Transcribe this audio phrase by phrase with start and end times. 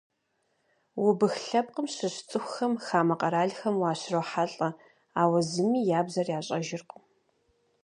[1.07, 4.69] Убых лъэпкъым щыщ цӏыхухэм хамэ къэралхэм уащрохьэлӏэ,
[5.21, 7.03] ауэ зыми я бзэр ящӏэжыркъым.